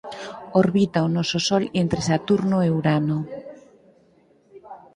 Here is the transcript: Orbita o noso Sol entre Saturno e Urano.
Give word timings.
Orbita 0.61 1.05
o 1.07 1.09
noso 1.15 1.37
Sol 1.49 1.63
entre 1.81 2.01
Saturno 2.09 2.57
e 2.67 2.69
Urano. 2.79 3.19